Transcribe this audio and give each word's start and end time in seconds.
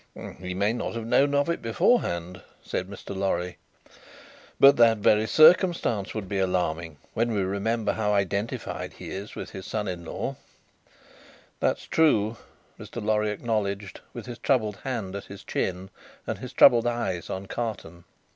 "He 0.39 0.55
may 0.55 0.73
not 0.73 0.95
have 0.95 1.05
known 1.05 1.35
of 1.35 1.47
it 1.47 1.61
beforehand," 1.61 2.41
said 2.63 2.87
Mr. 2.89 3.15
Lorry. 3.15 3.59
"But 4.59 4.75
that 4.77 4.97
very 4.97 5.27
circumstance 5.27 6.15
would 6.15 6.27
be 6.27 6.39
alarming, 6.39 6.97
when 7.13 7.31
we 7.31 7.43
remember 7.43 7.93
how 7.93 8.11
identified 8.15 8.93
he 8.93 9.11
is 9.11 9.35
with 9.35 9.51
his 9.51 9.67
son 9.67 9.87
in 9.87 10.03
law." 10.03 10.37
"That's 11.59 11.83
true," 11.85 12.37
Mr. 12.79 12.99
Lorry 12.99 13.29
acknowledged, 13.29 14.01
with 14.11 14.25
his 14.25 14.39
troubled 14.39 14.77
hand 14.77 15.15
at 15.15 15.25
his 15.25 15.43
chin, 15.43 15.91
and 16.25 16.39
his 16.39 16.51
troubled 16.51 16.87
eyes 16.87 17.29
on 17.29 17.45
Carton. 17.45 18.05